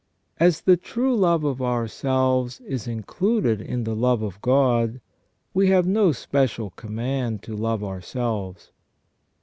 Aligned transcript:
As 0.39 0.61
the 0.61 0.77
true 0.77 1.15
love 1.15 1.43
of 1.43 1.61
ourselves 1.61 2.59
is 2.61 2.87
included 2.87 3.61
in 3.61 3.83
the 3.83 3.95
love 3.95 4.23
of 4.23 4.41
God, 4.41 4.99
we 5.53 5.67
have 5.67 5.85
no 5.85 6.11
special 6.11 6.71
command 6.71 7.43
to 7.43 7.55
love 7.55 7.83
ourselves. 7.83 8.71